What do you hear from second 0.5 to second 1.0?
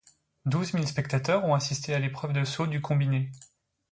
mille